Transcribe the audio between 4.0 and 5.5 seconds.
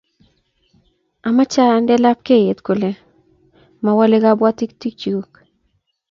kabwatutik chuk